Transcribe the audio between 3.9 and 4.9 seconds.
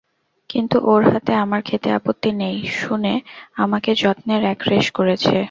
যত্নের একশেষ